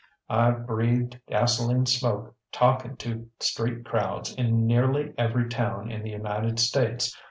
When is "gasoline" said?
1.27-1.85